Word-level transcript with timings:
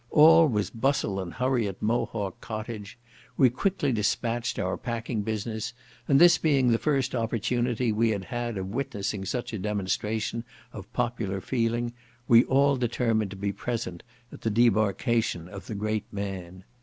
All 0.09 0.47
was 0.47 0.71
bustle 0.71 1.19
and 1.19 1.31
hurry 1.31 1.67
at 1.67 1.79
Mohawk 1.79 2.41
cottage; 2.41 2.97
we 3.37 3.51
quickly 3.51 3.91
dispatched 3.91 4.57
our 4.57 4.75
packing 4.75 5.21
business, 5.21 5.73
and 6.07 6.19
this 6.19 6.39
being 6.39 6.69
the 6.71 6.79
first 6.79 7.13
opportunity 7.13 7.91
we 7.91 8.09
had 8.09 8.23
had 8.25 8.57
of 8.57 8.69
witnessing 8.69 9.25
such 9.25 9.53
a 9.53 9.59
demonstration 9.59 10.43
of 10.73 10.91
popular 10.91 11.39
feeling, 11.39 11.93
we 12.27 12.43
all 12.45 12.77
determined 12.77 13.29
to 13.29 13.37
be 13.37 13.51
present 13.53 14.01
at 14.31 14.41
the 14.41 14.49
debarkation 14.49 15.47
of 15.47 15.67
the 15.67 15.75
great 15.75 16.11
man. 16.11 16.63